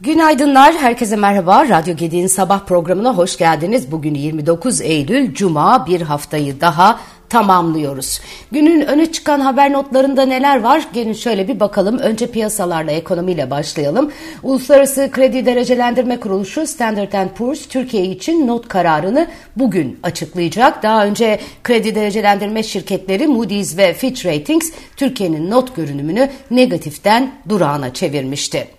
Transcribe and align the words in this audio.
Günaydınlar, 0.00 0.74
herkese 0.74 1.16
merhaba. 1.16 1.68
Radyo 1.68 1.96
Gedi'nin 1.96 2.26
sabah 2.26 2.60
programına 2.60 3.16
hoş 3.16 3.38
geldiniz. 3.38 3.92
Bugün 3.92 4.14
29 4.14 4.80
Eylül, 4.80 5.34
Cuma 5.34 5.86
bir 5.86 6.00
haftayı 6.00 6.60
daha 6.60 7.00
tamamlıyoruz. 7.28 8.20
Günün 8.52 8.80
öne 8.80 9.12
çıkan 9.12 9.40
haber 9.40 9.72
notlarında 9.72 10.22
neler 10.22 10.60
var? 10.60 10.82
Gelin 10.92 11.12
şöyle 11.12 11.48
bir 11.48 11.60
bakalım. 11.60 11.98
Önce 11.98 12.26
piyasalarla, 12.26 12.90
ekonomiyle 12.92 13.50
başlayalım. 13.50 14.12
Uluslararası 14.42 15.08
Kredi 15.12 15.46
Derecelendirme 15.46 16.20
Kuruluşu 16.20 16.66
Standard 16.66 17.28
Poor's 17.36 17.66
Türkiye 17.66 18.04
için 18.04 18.46
not 18.46 18.68
kararını 18.68 19.26
bugün 19.56 20.00
açıklayacak. 20.02 20.82
Daha 20.82 21.06
önce 21.06 21.40
kredi 21.64 21.94
derecelendirme 21.94 22.62
şirketleri 22.62 23.26
Moody's 23.26 23.76
ve 23.76 23.94
Fitch 23.94 24.26
Ratings 24.26 24.70
Türkiye'nin 24.96 25.50
not 25.50 25.76
görünümünü 25.76 26.30
negatiften 26.50 27.32
durağına 27.48 27.94
çevirmişti. 27.94 28.77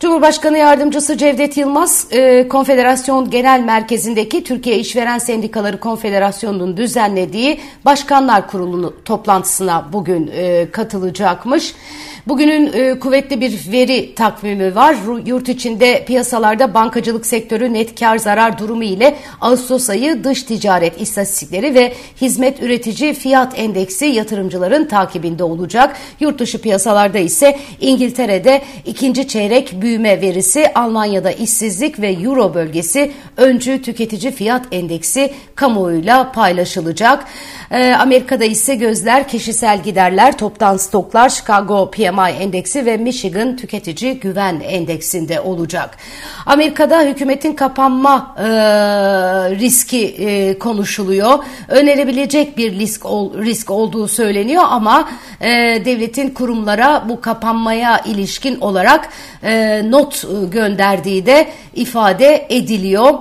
Cumhurbaşkanı 0.00 0.58
Yardımcısı 0.58 1.16
Cevdet 1.16 1.56
Yılmaz, 1.56 2.06
e, 2.10 2.48
Konfederasyon 2.48 3.30
Genel 3.30 3.60
Merkezi'ndeki 3.60 4.44
Türkiye 4.44 4.78
İşveren 4.78 5.18
Sendikaları 5.18 5.80
Konfederasyonu'nun 5.80 6.76
düzenlediği 6.76 7.60
Başkanlar 7.84 8.48
Kurulu 8.48 8.96
toplantısına 9.04 9.88
bugün 9.92 10.30
e, 10.34 10.70
katılacakmış. 10.70 11.74
Bugünün 12.28 12.72
e, 12.72 12.98
kuvvetli 12.98 13.40
bir 13.40 13.72
veri 13.72 14.14
takvimi 14.14 14.74
var. 14.74 14.96
Yurt 15.26 15.48
içinde 15.48 16.04
piyasalarda 16.04 16.74
bankacılık 16.74 17.26
sektörü 17.26 17.72
net 17.72 18.00
kar 18.00 18.18
zarar 18.18 18.58
durumu 18.58 18.84
ile 18.84 19.16
Ağustos 19.40 19.90
ayı 19.90 20.24
dış 20.24 20.42
ticaret 20.42 21.00
istatistikleri 21.00 21.74
ve 21.74 21.92
hizmet 22.20 22.62
üretici 22.62 23.14
fiyat 23.14 23.58
endeksi 23.58 24.04
yatırımcıların 24.06 24.88
takibinde 24.88 25.44
olacak. 25.44 25.96
Yurt 26.20 26.38
dışı 26.38 26.60
piyasalarda 26.60 27.18
ise 27.18 27.58
İngiltere'de 27.80 28.62
ikinci 28.86 29.28
çeyrek 29.28 29.72
büyüme 29.80 30.20
verisi, 30.20 30.72
Almanya'da 30.74 31.30
işsizlik 31.30 32.00
ve 32.00 32.12
Euro 32.12 32.54
bölgesi 32.54 33.12
öncü 33.36 33.82
tüketici 33.82 34.32
fiyat 34.32 34.66
endeksi 34.72 35.32
kamuoyuyla 35.54 36.32
paylaşılacak. 36.32 37.24
E, 37.70 37.92
Amerika'da 37.92 38.44
ise 38.44 38.74
gözler 38.74 39.28
kişisel 39.28 39.82
giderler, 39.82 40.38
toptan 40.38 40.76
stoklar, 40.76 41.28
Chicago 41.28 41.90
PMI 41.90 42.17
PMI 42.18 42.30
endeksi 42.30 42.86
ve 42.86 42.96
Michigan 42.96 43.56
tüketici 43.56 44.20
güven 44.20 44.60
endeksinde 44.60 45.40
olacak. 45.40 45.96
Amerika'da 46.46 47.02
hükümetin 47.02 47.52
kapanma 47.52 48.34
e, 48.38 48.44
riski 49.50 50.06
e, 50.06 50.58
konuşuluyor. 50.58 51.38
Önerebilecek 51.68 52.58
bir 52.58 52.78
risk, 52.78 53.06
ol, 53.06 53.38
risk 53.38 53.70
olduğu 53.70 54.08
söyleniyor 54.08 54.62
ama 54.68 55.08
e, 55.40 55.48
devletin 55.84 56.30
kurumlara 56.30 57.08
bu 57.08 57.20
kapanmaya 57.20 57.98
ilişkin 57.98 58.60
olarak 58.60 59.08
e, 59.42 59.82
not 59.90 60.24
gönderdiği 60.52 61.26
de 61.26 61.48
ifade 61.74 62.46
ediliyor. 62.48 63.14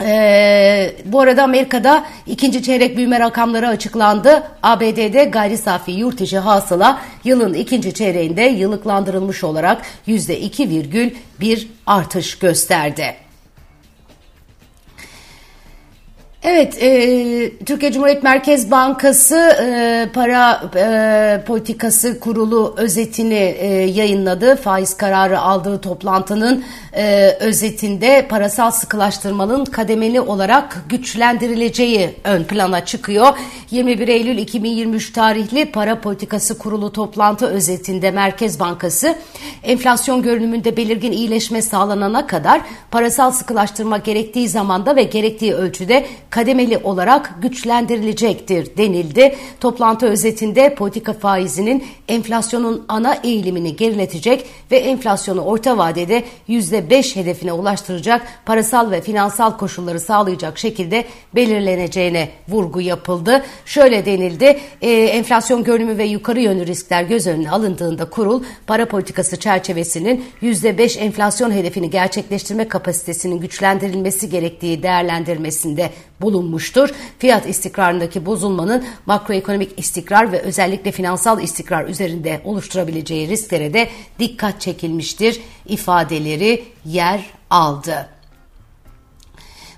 Ee, 0.00 0.94
bu 1.04 1.20
arada 1.20 1.42
Amerika'da 1.42 2.04
ikinci 2.26 2.62
çeyrek 2.62 2.96
büyüme 2.96 3.20
rakamları 3.20 3.68
açıklandı. 3.68 4.42
ABD'de 4.62 5.24
gayri 5.24 5.58
safi 5.58 5.90
yurt 5.90 6.20
içi 6.20 6.38
hasıla 6.38 7.00
yılın 7.24 7.54
ikinci 7.54 7.94
çeyreğinde 7.94 8.42
yıllıklandırılmış 8.42 9.44
olarak 9.44 9.82
%2,1 10.08 11.66
artış 11.86 12.38
gösterdi. 12.38 13.27
Evet, 16.50 16.82
e, 16.82 17.58
Türkiye 17.66 17.92
Cumhuriyet 17.92 18.22
Merkez 18.22 18.70
Bankası 18.70 19.36
e, 19.36 20.08
para 20.12 20.62
e, 20.76 21.44
politikası 21.46 22.20
kurulu 22.20 22.74
özetini 22.76 23.56
e, 23.58 23.66
yayınladı. 23.66 24.56
Faiz 24.56 24.96
kararı 24.96 25.40
aldığı 25.40 25.80
toplantının 25.80 26.64
e, 26.92 27.36
özetinde 27.40 28.26
parasal 28.28 28.70
sıkılaştırmanın 28.70 29.64
kademeli 29.64 30.20
olarak 30.20 30.84
güçlendirileceği 30.88 32.10
ön 32.24 32.44
plana 32.44 32.84
çıkıyor. 32.84 33.26
21 33.70 34.08
Eylül 34.08 34.38
2023 34.38 35.12
tarihli 35.12 35.72
para 35.72 36.00
politikası 36.00 36.58
kurulu 36.58 36.92
toplantı 36.92 37.46
özetinde 37.46 38.10
Merkez 38.10 38.60
Bankası 38.60 39.14
enflasyon 39.62 40.22
görünümünde 40.22 40.76
belirgin 40.76 41.12
iyileşme 41.12 41.62
sağlanana 41.62 42.26
kadar 42.26 42.60
parasal 42.90 43.30
sıkılaştırma 43.30 43.98
gerektiği 43.98 44.48
zamanda 44.48 44.96
ve 44.96 45.02
gerektiği 45.02 45.54
ölçüde 45.54 46.06
kademeli 46.38 46.78
olarak 46.78 47.34
güçlendirilecektir 47.42 48.76
denildi. 48.76 49.36
Toplantı 49.60 50.06
özetinde 50.06 50.74
politika 50.74 51.12
faizinin 51.12 51.84
enflasyonun 52.08 52.84
ana 52.88 53.14
eğilimini 53.14 53.76
geriletecek 53.76 54.46
ve 54.70 54.78
enflasyonu 54.78 55.40
orta 55.40 55.78
vadede 55.78 56.24
%5 56.48 57.16
hedefine 57.16 57.52
ulaştıracak 57.52 58.26
parasal 58.46 58.90
ve 58.90 59.00
finansal 59.00 59.56
koşulları 59.56 60.00
sağlayacak 60.00 60.58
şekilde 60.58 61.04
belirleneceğine 61.34 62.28
vurgu 62.48 62.80
yapıldı. 62.80 63.44
Şöyle 63.64 64.06
denildi, 64.06 64.58
e, 64.82 64.90
enflasyon 64.90 65.64
görünümü 65.64 65.98
ve 65.98 66.04
yukarı 66.04 66.40
yönlü 66.40 66.66
riskler 66.66 67.02
göz 67.02 67.26
önüne 67.26 67.50
alındığında 67.50 68.10
kurul 68.10 68.42
para 68.66 68.86
politikası 68.86 69.36
çerçevesinin 69.36 70.24
%5 70.42 70.98
enflasyon 70.98 71.50
hedefini 71.50 71.90
gerçekleştirme 71.90 72.68
kapasitesinin 72.68 73.40
güçlendirilmesi 73.40 74.30
gerektiği 74.30 74.82
değerlendirmesinde 74.82 75.90
bulunmuştur. 76.20 76.90
Fiyat 77.18 77.48
istikrarındaki 77.48 78.26
bozulmanın 78.26 78.84
makroekonomik 79.06 79.78
istikrar 79.78 80.32
ve 80.32 80.40
özellikle 80.40 80.92
finansal 80.92 81.42
istikrar 81.42 81.88
üzerinde 81.88 82.40
oluşturabileceği 82.44 83.28
risklere 83.28 83.74
de 83.74 83.88
dikkat 84.18 84.60
çekilmiştir 84.60 85.40
ifadeleri 85.66 86.64
yer 86.84 87.26
aldı. 87.50 88.08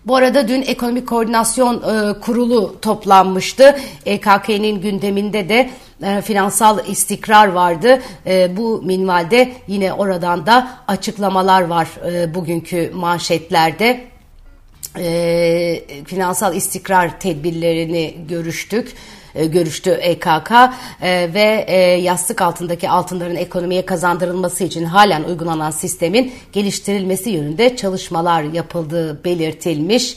Bu 0.06 0.16
arada 0.16 0.48
dün 0.48 0.62
Ekonomik 0.62 1.08
Koordinasyon 1.08 1.76
e, 1.76 2.20
Kurulu 2.20 2.80
toplanmıştı. 2.82 3.76
EKK'nin 4.06 4.80
gündeminde 4.80 5.48
de 5.48 5.70
e, 6.02 6.22
finansal 6.22 6.88
istikrar 6.88 7.46
vardı. 7.46 8.02
E, 8.26 8.56
bu 8.56 8.82
minvalde 8.82 9.52
yine 9.66 9.92
oradan 9.92 10.46
da 10.46 10.70
açıklamalar 10.88 11.62
var 11.62 11.88
e, 12.12 12.34
bugünkü 12.34 12.90
manşetlerde 12.94 14.09
e, 14.98 15.82
finansal 16.06 16.56
istikrar 16.56 17.20
tedbirlerini 17.20 18.16
görüştük 18.28 18.96
e, 19.34 19.46
görüştü 19.46 19.90
EKK 19.90 20.50
e, 21.02 21.34
ve 21.34 21.64
e, 21.68 21.76
yastık 21.80 22.42
altındaki 22.42 22.90
altınların 22.90 23.36
ekonomiye 23.36 23.86
kazandırılması 23.86 24.64
için 24.64 24.84
halen 24.84 25.24
uygulanan 25.24 25.70
sistemin 25.70 26.32
geliştirilmesi 26.52 27.30
yönünde 27.30 27.76
çalışmalar 27.76 28.42
yapıldığı 28.42 29.24
belirtilmiş. 29.24 30.16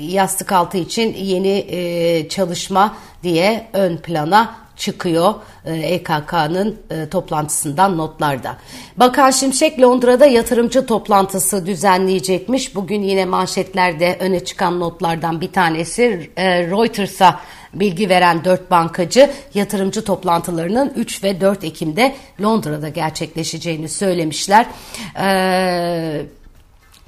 Yastık 0.00 0.52
altı 0.52 0.78
için 0.78 1.14
yeni 1.14 1.66
çalışma 2.28 2.96
diye 3.22 3.66
ön 3.72 3.96
plana 3.96 4.54
çıkıyor 4.80 5.34
EKK'nın 5.64 6.78
e 6.90 6.96
e, 6.96 7.08
toplantısından 7.08 7.98
notlarda. 7.98 8.56
Bakan 8.96 9.30
Şimşek 9.30 9.80
Londra'da 9.80 10.26
yatırımcı 10.26 10.86
toplantısı 10.86 11.66
düzenleyecekmiş. 11.66 12.74
Bugün 12.74 13.02
yine 13.02 13.24
manşetlerde 13.24 14.16
öne 14.20 14.44
çıkan 14.44 14.80
notlardan 14.80 15.40
bir 15.40 15.52
tanesi 15.52 16.30
e, 16.36 16.66
Reuters'a 16.66 17.40
bilgi 17.74 18.08
veren 18.08 18.44
dört 18.44 18.70
bankacı 18.70 19.30
yatırımcı 19.54 20.04
toplantılarının 20.04 20.92
3 20.96 21.24
ve 21.24 21.40
4 21.40 21.64
Ekim'de 21.64 22.14
Londra'da 22.42 22.88
gerçekleşeceğini 22.88 23.88
söylemişler. 23.88 24.66
Eee 25.16 26.39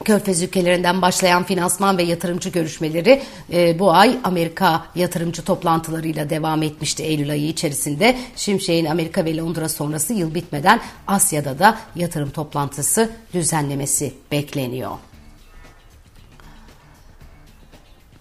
Körfez 0.04 0.42
ülkelerinden 0.42 1.02
başlayan 1.02 1.44
finansman 1.44 1.98
ve 1.98 2.02
yatırımcı 2.02 2.48
görüşmeleri 2.48 3.22
e, 3.52 3.78
bu 3.78 3.92
ay 3.92 4.18
Amerika 4.24 4.84
yatırımcı 4.94 5.44
toplantılarıyla 5.44 6.30
devam 6.30 6.62
etmişti 6.62 7.02
Eylül 7.02 7.30
ayı 7.30 7.48
içerisinde. 7.48 8.16
Şimşek'in 8.36 8.86
Amerika 8.86 9.24
ve 9.24 9.36
Londra 9.36 9.68
sonrası 9.68 10.14
yıl 10.14 10.34
bitmeden 10.34 10.80
Asya'da 11.06 11.58
da 11.58 11.78
yatırım 11.96 12.30
toplantısı 12.30 13.10
düzenlemesi 13.34 14.12
bekleniyor. 14.32 15.11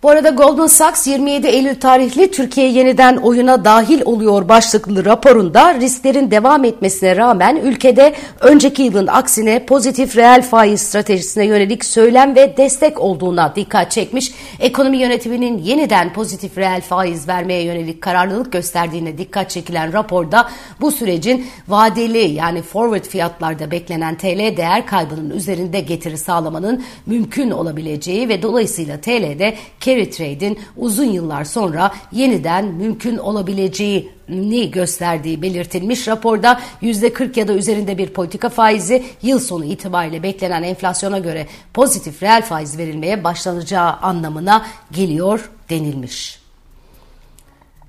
Bu 0.04 0.10
arada 0.10 0.30
Goldman 0.30 0.68
Sachs 0.68 1.08
27 1.08 1.48
Eylül 1.48 1.80
tarihli 1.80 2.32
Türkiye 2.32 2.70
yeniden 2.70 3.18
oyuna 3.18 3.66
dahil 3.66 4.02
oluyor 4.06 4.50
başlıklı 4.50 5.06
raporunda 5.06 5.76
risklerin 5.76 6.32
devam 6.32 6.64
etmesine 6.64 7.16
rağmen 7.16 7.56
ülkede 7.56 8.14
önceki 8.40 8.84
yılın 8.84 9.08
aksine 9.08 9.66
pozitif 9.66 10.18
reel 10.18 10.42
faiz 10.42 10.82
stratejisine 10.82 11.46
yönelik 11.46 11.86
söylem 11.86 12.36
ve 12.36 12.58
destek 12.58 13.00
olduğuna 13.00 13.56
dikkat 13.56 13.92
çekmiş. 13.92 14.32
Ekonomi 14.60 14.98
yönetiminin 14.98 15.58
yeniden 15.58 16.14
pozitif 16.14 16.58
reel 16.58 16.82
faiz 16.82 17.28
vermeye 17.28 17.64
yönelik 17.64 18.02
kararlılık 18.02 18.52
gösterdiğine 18.52 19.18
dikkat 19.18 19.50
çekilen 19.50 19.94
raporda 19.94 20.50
bu 20.82 20.92
sürecin 20.92 21.48
vadeli 21.68 22.32
yani 22.32 22.62
forward 22.62 23.06
fiyatlarda 23.06 23.72
beklenen 23.72 24.18
TL 24.18 24.58
değer 24.58 24.86
kaybının 24.86 25.30
üzerinde 25.30 25.80
getiri 25.80 26.18
sağlamanın 26.18 26.84
mümkün 27.06 27.52
olabileceği 27.52 28.30
ve 28.30 28.42
dolayısıyla 28.42 29.02
TL'de 29.02 29.56
carry 29.92 30.10
trade'in 30.10 30.60
uzun 30.78 31.06
yıllar 31.06 31.44
sonra 31.44 31.92
yeniden 32.12 32.66
mümkün 32.66 33.18
olabileceğini 33.18 34.72
gösterdiği 34.72 35.42
belirtilmiş. 35.42 36.08
Raporda 36.08 36.62
%40 36.82 37.40
ya 37.40 37.48
da 37.48 37.54
üzerinde 37.54 37.98
bir 37.98 38.10
politika 38.10 38.50
faizi 38.50 39.04
yıl 39.22 39.40
sonu 39.40 39.66
itibariyle 39.66 40.24
beklenen 40.24 40.64
enflasyona 40.64 41.20
göre 41.20 41.48
pozitif 41.74 42.24
reel 42.24 42.42
faiz 42.42 42.78
verilmeye 42.78 43.24
başlanacağı 43.24 43.92
anlamına 43.92 44.66
geliyor 44.92 45.52
denilmiş. 45.70 46.42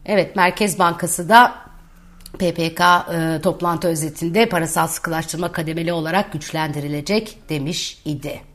Evet 0.06 0.36
Merkez 0.36 0.78
Bankası 0.78 1.28
da 1.28 1.54
PPK 2.32 2.80
e, 2.80 3.40
toplantı 3.42 3.88
özetinde 3.88 4.48
parasal 4.48 4.86
sıkılaştırma 4.86 5.52
kademeli 5.52 5.92
olarak 5.92 6.32
güçlendirilecek 6.32 7.38
demiş 7.48 7.98
idi. 8.04 8.51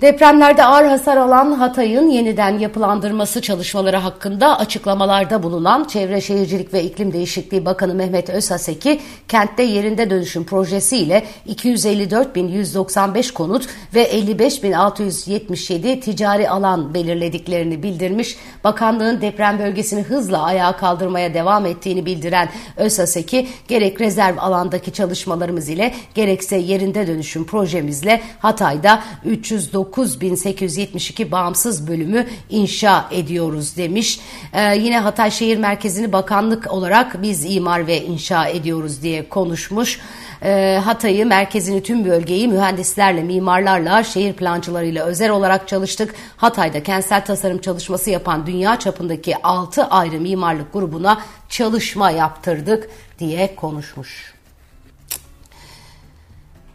Depremlerde 0.00 0.64
ağır 0.64 0.84
hasar 0.84 1.16
alan 1.16 1.52
Hatay'ın 1.52 2.08
yeniden 2.08 2.58
yapılandırması 2.58 3.42
çalışmaları 3.42 3.96
hakkında 3.96 4.58
açıklamalarda 4.58 5.42
bulunan 5.42 5.84
Çevre 5.84 6.20
Şehircilik 6.20 6.74
ve 6.74 6.84
İklim 6.84 7.12
Değişikliği 7.12 7.64
Bakanı 7.64 7.94
Mehmet 7.94 8.30
Özhaseki, 8.30 9.00
kentte 9.28 9.62
yerinde 9.62 10.10
dönüşüm 10.10 10.44
projesiyle 10.44 11.24
254.195 11.48 13.32
konut 13.32 13.68
ve 13.94 14.02
55.677 14.02 16.00
ticari 16.00 16.50
alan 16.50 16.94
belirlediklerini 16.94 17.82
bildirmiş. 17.82 18.36
Bakanlığın 18.64 19.20
deprem 19.20 19.58
bölgesini 19.58 20.02
hızla 20.02 20.42
ayağa 20.42 20.76
kaldırmaya 20.76 21.34
devam 21.34 21.66
ettiğini 21.66 22.06
bildiren 22.06 22.48
Özhaseki, 22.76 23.48
gerek 23.68 24.00
rezerv 24.00 24.36
alandaki 24.38 24.92
çalışmalarımız 24.92 25.68
ile 25.68 25.94
gerekse 26.14 26.56
yerinde 26.56 27.06
dönüşüm 27.06 27.46
projemizle 27.46 28.20
Hatay'da 28.38 29.02
309 29.24 29.89
9872 29.96 31.32
bağımsız 31.32 31.88
bölümü 31.88 32.26
inşa 32.50 33.08
ediyoruz 33.10 33.76
demiş. 33.76 34.20
Ee, 34.52 34.76
yine 34.76 34.98
Hatay 34.98 35.30
Şehir 35.30 35.56
Merkezi'ni 35.56 36.12
bakanlık 36.12 36.72
olarak 36.72 37.22
biz 37.22 37.56
imar 37.56 37.86
ve 37.86 38.04
inşa 38.04 38.46
ediyoruz 38.46 39.02
diye 39.02 39.28
konuşmuş. 39.28 40.00
Ee, 40.42 40.80
Hatay'ı, 40.84 41.26
merkezini, 41.26 41.82
tüm 41.82 42.04
bölgeyi 42.04 42.48
mühendislerle, 42.48 43.22
mimarlarla, 43.22 44.04
şehir 44.04 44.32
plancılarıyla 44.32 45.06
özel 45.06 45.30
olarak 45.30 45.68
çalıştık. 45.68 46.14
Hatay'da 46.36 46.82
kentsel 46.82 47.24
tasarım 47.24 47.58
çalışması 47.58 48.10
yapan 48.10 48.46
dünya 48.46 48.78
çapındaki 48.78 49.42
6 49.42 49.84
ayrı 49.84 50.20
mimarlık 50.20 50.72
grubuna 50.72 51.20
çalışma 51.48 52.10
yaptırdık 52.10 52.90
diye 53.18 53.54
konuşmuş. 53.56 54.34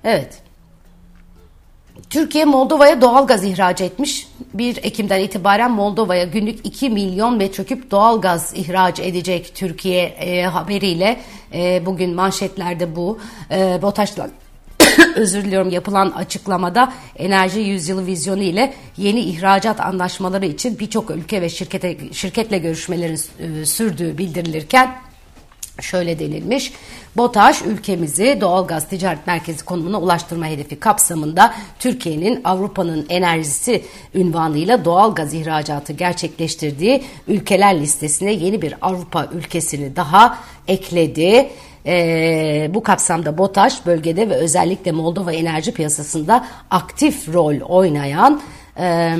Evet. 0.03 0.44
Türkiye 2.09 2.45
Moldova'ya 2.45 3.01
doğal 3.01 3.27
gaz 3.27 3.43
ihraç 3.43 3.81
etmiş. 3.81 4.27
1 4.53 4.77
Ekim'den 4.83 5.19
itibaren 5.19 5.71
Moldova'ya 5.71 6.23
günlük 6.23 6.65
2 6.65 6.89
milyon 6.89 7.37
metreküp 7.37 7.91
doğal 7.91 8.21
gaz 8.21 8.53
ihraç 8.55 8.99
edecek 8.99 9.51
Türkiye 9.55 10.03
e, 10.03 10.43
haberiyle 10.43 11.19
e, 11.53 11.85
bugün 11.85 12.15
manşetlerde 12.15 12.95
bu. 12.95 13.19
E, 13.51 13.79
BOTAŞ'la 13.81 14.29
özür 15.15 15.43
diliyorum 15.43 15.69
yapılan 15.69 16.11
açıklamada 16.11 16.93
enerji 17.15 17.59
yüzyılı 17.59 18.05
vizyonu 18.05 18.43
ile 18.43 18.73
yeni 18.97 19.19
ihracat 19.19 19.79
anlaşmaları 19.79 20.45
için 20.45 20.79
birçok 20.79 21.11
ülke 21.11 21.41
ve 21.41 21.49
şirkete 21.49 21.97
şirketle 22.11 22.57
görüşmelerin 22.57 23.19
e, 23.39 23.65
sürdüğü 23.65 24.17
bildirilirken 24.17 24.95
şöyle 25.81 26.19
denilmiş. 26.19 26.73
BOTAŞ 27.17 27.61
ülkemizi 27.61 28.37
doğalgaz 28.41 28.89
ticaret 28.89 29.27
merkezi 29.27 29.65
konumuna 29.65 29.99
ulaştırma 30.01 30.45
hedefi 30.45 30.79
kapsamında 30.79 31.53
Türkiye'nin 31.79 32.41
Avrupa'nın 32.43 33.05
enerjisi 33.09 33.83
ünvanıyla 34.13 34.85
doğalgaz 34.85 35.33
ihracatı 35.33 35.93
gerçekleştirdiği 35.93 37.03
ülkeler 37.27 37.79
listesine 37.79 38.33
yeni 38.33 38.61
bir 38.61 38.75
Avrupa 38.81 39.29
ülkesini 39.33 39.95
daha 39.95 40.37
ekledi. 40.67 41.49
Ee, 41.87 42.71
bu 42.73 42.83
kapsamda 42.83 43.37
BOTAŞ 43.37 43.85
bölgede 43.85 44.29
ve 44.29 44.35
özellikle 44.35 44.91
Moldova 44.91 45.33
enerji 45.33 45.71
piyasasında 45.71 46.45
aktif 46.71 47.33
rol 47.33 47.59
oynayan 47.61 48.41
e, 48.79 49.15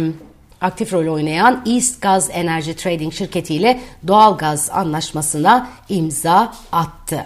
aktif 0.66 0.94
rol 0.94 1.14
oynayan 1.14 1.64
East 1.66 2.02
Gaz 2.02 2.30
Energy 2.32 2.72
Trading 2.72 3.14
şirketiyle 3.14 3.80
doğal 4.08 4.38
gaz 4.38 4.70
anlaşmasına 4.70 5.70
imza 5.90 6.54
attı. 6.72 7.26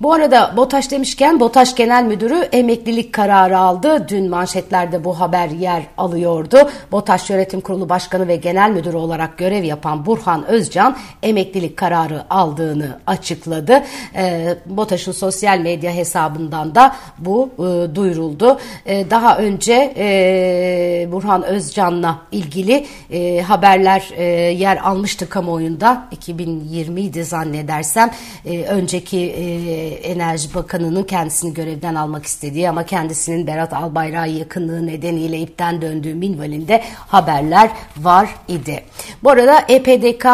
Bu 0.00 0.12
arada 0.12 0.54
BOTAŞ 0.56 0.90
demişken 0.90 1.40
BOTAŞ 1.40 1.74
Genel 1.76 2.04
Müdürü 2.04 2.34
emeklilik 2.34 3.12
kararı 3.12 3.58
aldı. 3.58 4.08
Dün 4.08 4.30
manşetlerde 4.30 5.04
bu 5.04 5.20
haber 5.20 5.48
yer 5.48 5.82
alıyordu. 5.96 6.70
BOTAŞ 6.92 7.30
Yönetim 7.30 7.60
Kurulu 7.60 7.88
Başkanı 7.88 8.28
ve 8.28 8.36
Genel 8.36 8.70
Müdürü 8.70 8.96
olarak 8.96 9.38
görev 9.38 9.64
yapan 9.64 10.06
Burhan 10.06 10.46
Özcan 10.46 10.96
emeklilik 11.22 11.76
kararı 11.76 12.22
aldığını 12.30 12.98
açıkladı. 13.06 13.82
E, 14.14 14.54
BOTAŞ'ın 14.66 15.12
sosyal 15.12 15.58
medya 15.58 15.92
hesabından 15.92 16.74
da 16.74 16.96
bu 17.18 17.50
e, 17.58 17.94
duyuruldu. 17.94 18.58
E, 18.86 19.10
daha 19.10 19.38
önce 19.38 19.94
e, 19.96 21.08
Burhan 21.12 21.42
Özcan'la 21.42 22.18
ilgili 22.32 22.86
e, 23.10 23.40
haberler 23.40 24.10
e, 24.16 24.24
yer 24.52 24.76
almıştı 24.76 25.28
kamuoyunda. 25.28 26.08
2020'ydi 26.16 27.22
zannedersem. 27.22 28.10
E, 28.46 28.62
önceki 28.62 29.18
e, 29.18 29.89
Enerji 29.94 30.54
Bakanı'nın 30.54 31.02
kendisini 31.02 31.54
görevden 31.54 31.94
almak 31.94 32.26
istediği 32.26 32.68
ama 32.68 32.86
kendisinin 32.86 33.46
Berat 33.46 33.72
Albayrak'a 33.72 34.26
yakınlığı 34.26 34.86
nedeniyle 34.86 35.38
ipten 35.38 35.82
döndüğü 35.82 36.14
minvalinde 36.14 36.82
haberler 36.98 37.70
var 37.96 38.34
idi. 38.48 38.84
Bu 39.22 39.30
arada 39.30 39.64
EPDK 39.68 40.26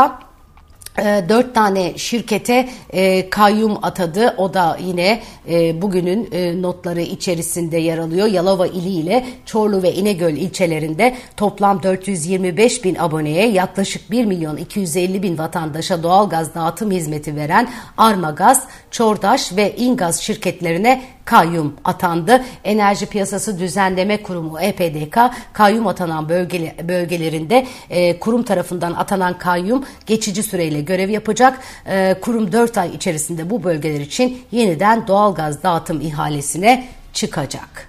dört 1.04 1.54
tane 1.54 1.98
şirkete 1.98 2.68
e, 2.90 3.30
kayyum 3.30 3.78
atadı. 3.82 4.34
O 4.36 4.54
da 4.54 4.78
yine 4.84 5.20
e, 5.48 5.82
bugünün 5.82 6.28
e, 6.32 6.62
notları 6.62 7.00
içerisinde 7.00 7.76
yer 7.76 7.98
alıyor. 7.98 8.26
Yalova 8.26 8.66
ili 8.66 8.88
ile 8.88 9.26
Çorlu 9.46 9.82
ve 9.82 9.94
İnegöl 9.94 10.34
ilçelerinde 10.34 11.16
toplam 11.36 11.82
425 11.82 12.84
bin 12.84 12.94
aboneye 12.94 13.48
yaklaşık 13.48 14.10
1 14.10 14.24
milyon 14.24 14.56
250 14.56 15.22
bin 15.22 15.38
vatandaşa 15.38 16.02
doğalgaz 16.02 16.54
dağıtım 16.54 16.90
hizmeti 16.90 17.36
veren 17.36 17.68
Armagaz, 17.96 18.64
Çordaş 18.90 19.56
ve 19.56 19.76
İngaz 19.76 20.20
şirketlerine 20.20 21.02
kayyum 21.26 21.76
atandı. 21.84 22.44
Enerji 22.64 23.06
Piyasası 23.06 23.58
Düzenleme 23.58 24.22
Kurumu 24.22 24.60
EPDK 24.60 25.18
kayyum 25.52 25.86
atanan 25.86 26.28
bölge, 26.28 26.76
bölgelerinde 26.88 27.66
e, 27.90 28.18
kurum 28.18 28.42
tarafından 28.42 28.92
atanan 28.92 29.38
kayyum 29.38 29.84
geçici 30.06 30.42
süreyle 30.42 30.80
görev 30.80 31.08
yapacak. 31.08 31.58
E, 31.86 32.16
kurum 32.20 32.52
4 32.52 32.78
ay 32.78 32.94
içerisinde 32.94 33.50
bu 33.50 33.64
bölgeler 33.64 34.00
için 34.00 34.42
yeniden 34.52 35.06
doğalgaz 35.06 35.62
dağıtım 35.62 36.00
ihalesine 36.00 36.88
çıkacak. 37.12 37.85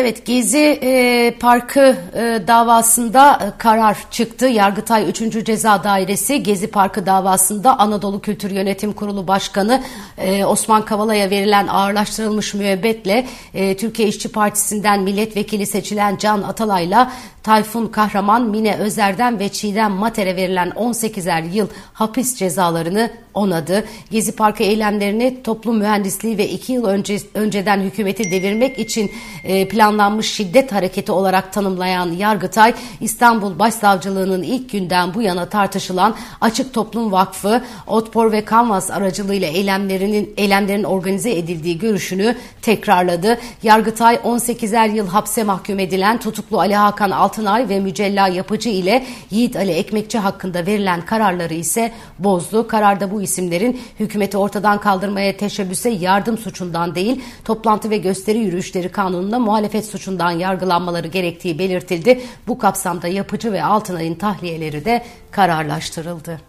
Evet 0.00 0.26
Gezi 0.26 0.78
e, 0.82 1.34
Parkı 1.40 1.96
e, 2.14 2.42
davasında 2.46 3.32
e, 3.34 3.58
karar 3.58 3.96
çıktı. 4.10 4.46
Yargıtay 4.46 5.10
3. 5.10 5.46
Ceza 5.46 5.84
Dairesi 5.84 6.42
Gezi 6.42 6.66
Parkı 6.66 7.06
davasında 7.06 7.78
Anadolu 7.78 8.20
Kültür 8.20 8.50
Yönetim 8.50 8.92
Kurulu 8.92 9.28
Başkanı 9.28 9.82
e, 10.18 10.44
Osman 10.44 10.84
Kavala'ya 10.84 11.30
verilen 11.30 11.66
ağırlaştırılmış 11.66 12.54
müebbetle 12.54 13.26
e, 13.54 13.76
Türkiye 13.76 14.08
İşçi 14.08 14.32
Partisi'nden 14.32 15.02
milletvekili 15.02 15.66
seçilen 15.66 16.16
Can 16.16 16.42
Atalay'la 16.42 17.12
Tayfun 17.48 17.86
Kahraman, 17.86 18.42
Mine 18.42 18.76
Özer'den 18.76 19.38
ve 19.38 19.48
Çiğdem 19.48 19.92
Mater'e 19.92 20.36
verilen 20.36 20.68
18'er 20.68 21.52
yıl 21.52 21.68
hapis 21.92 22.36
cezalarını 22.36 23.10
onadı. 23.34 23.84
Gezi 24.10 24.36
Parkı 24.36 24.62
eylemlerini 24.62 25.42
toplum 25.42 25.78
mühendisliği 25.78 26.38
ve 26.38 26.48
iki 26.48 26.72
yıl 26.72 26.84
önce, 26.84 27.18
önceden 27.34 27.80
hükümeti 27.80 28.30
devirmek 28.30 28.78
için 28.78 29.10
e, 29.44 29.68
planlanmış 29.68 30.32
şiddet 30.32 30.72
hareketi 30.72 31.12
olarak 31.12 31.52
tanımlayan 31.52 32.12
Yargıtay, 32.12 32.74
İstanbul 33.00 33.58
Başsavcılığı'nın 33.58 34.42
ilk 34.42 34.70
günden 34.70 35.14
bu 35.14 35.22
yana 35.22 35.48
tartışılan 35.48 36.14
Açık 36.40 36.74
Toplum 36.74 37.12
Vakfı, 37.12 37.62
Otpor 37.86 38.32
ve 38.32 38.44
Kanvas 38.44 38.90
aracılığıyla 38.90 39.48
eylemlerinin 39.48 40.34
eylemlerin 40.36 40.84
organize 40.84 41.30
edildiği 41.30 41.78
görüşünü 41.78 42.36
tekrarladı. 42.62 43.38
Yargıtay 43.62 44.14
18'er 44.14 44.94
yıl 44.94 45.08
hapse 45.08 45.44
mahkum 45.44 45.78
edilen 45.78 46.18
tutuklu 46.18 46.60
Ali 46.60 46.74
Hakan 46.74 47.10
Altınay 47.38 47.68
ve 47.68 47.80
Mücella 47.80 48.28
Yapıcı 48.28 48.68
ile 48.68 49.06
Yiğit 49.30 49.56
Ali 49.56 49.72
Ekmekçi 49.72 50.18
hakkında 50.18 50.66
verilen 50.66 51.00
kararları 51.04 51.54
ise 51.54 51.92
bozdu. 52.18 52.68
Kararda 52.68 53.10
bu 53.10 53.22
isimlerin 53.22 53.80
hükümeti 54.00 54.36
ortadan 54.36 54.80
kaldırmaya 54.80 55.36
teşebbüse 55.36 55.90
yardım 55.90 56.38
suçundan 56.38 56.94
değil, 56.94 57.22
toplantı 57.44 57.90
ve 57.90 57.96
gösteri 57.96 58.38
yürüyüşleri 58.38 58.88
kanununa 58.92 59.38
muhalefet 59.38 59.86
suçundan 59.86 60.30
yargılanmaları 60.30 61.06
gerektiği 61.06 61.58
belirtildi. 61.58 62.20
Bu 62.46 62.58
kapsamda 62.58 63.08
Yapıcı 63.08 63.52
ve 63.52 63.64
Altınay'ın 63.64 64.14
tahliyeleri 64.14 64.84
de 64.84 65.04
kararlaştırıldı. 65.30 66.40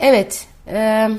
Evet, 0.00 0.46
e, 0.68 1.10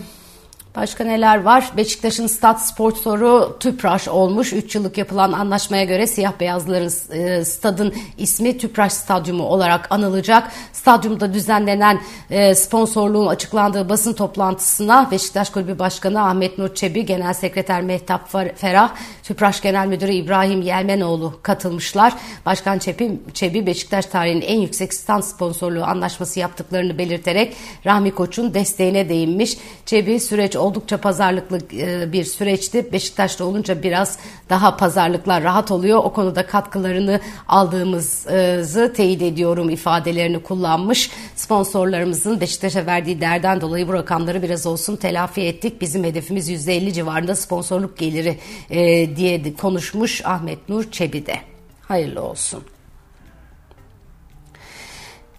Başka 0.77 1.03
neler 1.03 1.43
var? 1.43 1.71
Beşiktaş'ın 1.77 2.27
stat 2.27 2.61
sponsoru 2.61 3.57
Tüpraş 3.59 4.07
olmuş. 4.07 4.53
3 4.53 4.75
yıllık 4.75 4.97
yapılan 4.97 5.31
anlaşmaya 5.31 5.83
göre 5.83 6.07
siyah 6.07 6.33
beyazların 6.39 6.91
e, 7.11 7.45
stadın 7.45 7.93
ismi 8.17 8.57
Tüpraş 8.57 8.93
Stadyumu 8.93 9.43
olarak 9.43 9.91
anılacak. 9.91 10.51
Stadyumda 10.73 11.33
düzenlenen 11.33 12.01
e, 12.29 12.55
sponsorluğun 12.55 13.27
açıklandığı 13.27 13.89
basın 13.89 14.13
toplantısına 14.13 15.11
Beşiktaş 15.11 15.49
Kulübü 15.49 15.79
Başkanı 15.79 16.23
Ahmet 16.23 16.57
Nur 16.57 16.75
Çebi, 16.75 17.05
Genel 17.05 17.33
Sekreter 17.33 17.81
Mehtap 17.81 18.31
Ferah, 18.55 18.89
Tüpraş 19.23 19.61
Genel 19.61 19.87
Müdürü 19.87 20.11
İbrahim 20.11 20.61
Yelmenoğlu 20.61 21.33
katılmışlar. 21.43 22.13
Başkan 22.45 22.79
Çebi, 22.79 23.19
Çebi 23.33 23.65
Beşiktaş 23.65 24.05
tarihinin 24.05 24.41
en 24.41 24.59
yüksek 24.59 24.93
stand 24.93 25.23
sponsorluğu 25.23 25.83
anlaşması 25.83 26.39
yaptıklarını 26.39 26.97
belirterek 26.97 27.55
Rahmi 27.85 28.11
Koç'un 28.11 28.53
desteğine 28.53 29.09
değinmiş. 29.09 29.57
Çebi 29.85 30.19
süreç 30.19 30.55
oldukça 30.67 30.97
pazarlıklı 30.97 31.59
e, 31.73 32.11
bir 32.11 32.23
süreçti. 32.23 32.91
Beşiktaş'ta 32.91 33.45
olunca 33.45 33.83
biraz 33.83 34.19
daha 34.49 34.77
pazarlıklar 34.77 35.43
rahat 35.43 35.71
oluyor. 35.71 35.97
O 36.03 36.13
konuda 36.13 36.47
katkılarını 36.47 37.19
aldığımızı 37.47 38.93
teyit 38.95 39.21
ediyorum 39.21 39.69
ifadelerini 39.69 40.43
kullanmış. 40.43 41.11
Sponsorlarımızın 41.35 42.41
Beşiktaş'a 42.41 42.85
verdiği 42.85 43.21
derden 43.21 43.61
dolayı 43.61 43.87
bu 43.87 43.93
rakamları 43.93 44.43
biraz 44.43 44.65
olsun 44.65 44.95
telafi 44.95 45.41
ettik. 45.41 45.81
Bizim 45.81 46.03
hedefimiz 46.03 46.49
%50 46.49 46.93
civarında 46.93 47.35
sponsorluk 47.35 47.97
geliri 47.97 48.37
e, 48.69 49.15
diye 49.15 49.53
konuşmuş 49.53 50.25
Ahmet 50.25 50.69
Nur 50.69 50.91
Çebi'de. 50.91 51.35
Hayırlı 51.81 52.21
olsun. 52.21 52.63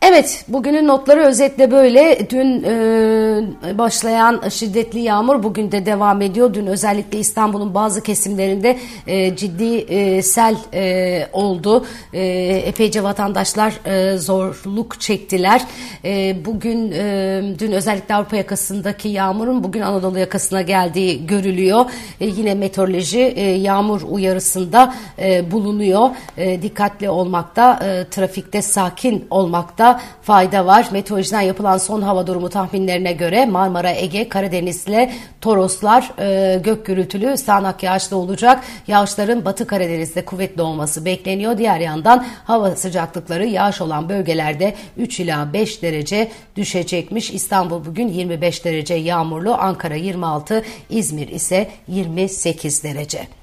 Evet, 0.02 0.44
bugünün 0.48 0.88
notları 0.88 1.20
özetle 1.20 1.70
böyle. 1.70 2.30
Dün 2.30 2.62
e, 2.62 3.78
başlayan 3.78 4.48
şiddetli 4.48 5.00
yağmur 5.00 5.42
bugün 5.42 5.72
de 5.72 5.86
devam 5.86 6.22
ediyor. 6.22 6.54
Dün 6.54 6.66
özellikle 6.66 7.18
İstanbul'un 7.18 7.74
bazı 7.74 8.02
kesimlerinde 8.02 8.78
e, 9.06 9.36
ciddi 9.36 9.76
e, 9.76 10.22
sel 10.22 10.56
e, 10.74 11.28
oldu. 11.32 11.86
E, 12.12 12.26
epeyce 12.66 13.02
vatandaşlar 13.02 13.72
e, 13.86 14.18
zorluk 14.18 15.00
çektiler. 15.00 15.62
E, 16.04 16.36
bugün 16.44 16.92
e, 16.92 17.42
dün 17.58 17.72
özellikle 17.72 18.14
Avrupa 18.14 18.36
yakasındaki 18.36 19.08
yağmurun 19.08 19.64
bugün 19.64 19.80
Anadolu 19.80 20.18
yakasına 20.18 20.62
geldiği 20.62 21.26
görülüyor. 21.26 21.84
E, 22.20 22.26
yine 22.26 22.54
meteoroloji 22.54 23.20
e, 23.20 23.50
yağmur 23.50 24.02
uyarısında 24.08 24.94
e, 25.18 25.50
bulunuyor. 25.50 26.10
E, 26.36 26.62
dikkatli 26.62 27.10
olmakta, 27.10 27.80
e, 27.84 28.10
trafikte 28.10 28.62
sakin 28.62 29.26
olmakta 29.30 29.87
fayda 30.22 30.66
var. 30.66 30.88
Meteorolojiden 30.92 31.40
yapılan 31.40 31.78
son 31.78 32.02
hava 32.02 32.26
durumu 32.26 32.48
tahminlerine 32.48 33.12
göre 33.12 33.46
Marmara, 33.46 33.90
Ege, 33.90 34.28
Karadeniz 34.28 34.86
ile 34.86 35.12
Toroslar 35.40 36.12
e, 36.18 36.58
gök 36.58 36.86
gürültülü 36.86 37.36
sağanak 37.36 37.82
yağışlı 37.82 38.16
olacak. 38.16 38.64
Yağışların 38.86 39.44
Batı 39.44 39.66
Karadeniz'de 39.66 40.24
kuvvetli 40.24 40.62
olması 40.62 41.04
bekleniyor. 41.04 41.58
Diğer 41.58 41.80
yandan 41.80 42.26
hava 42.44 42.76
sıcaklıkları 42.76 43.46
yağış 43.46 43.80
olan 43.80 44.08
bölgelerde 44.08 44.74
3 44.96 45.20
ila 45.20 45.52
5 45.52 45.82
derece 45.82 46.28
düşecekmiş. 46.56 47.30
İstanbul 47.30 47.84
bugün 47.84 48.08
25 48.08 48.64
derece 48.64 48.94
yağmurlu, 48.94 49.54
Ankara 49.54 49.94
26, 49.94 50.64
İzmir 50.90 51.28
ise 51.28 51.68
28 51.88 52.84
derece. 52.84 53.37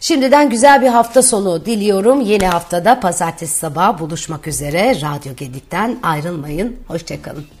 Şimdiden 0.00 0.50
güzel 0.50 0.82
bir 0.82 0.88
hafta 0.88 1.22
sonu 1.22 1.64
diliyorum. 1.66 2.20
Yeni 2.20 2.46
haftada 2.46 3.00
pazartesi 3.00 3.58
sabahı 3.58 3.98
buluşmak 3.98 4.46
üzere. 4.46 4.94
Radyo 4.94 5.36
Gedik'ten 5.36 5.98
ayrılmayın. 6.02 6.76
Hoşçakalın. 6.88 7.57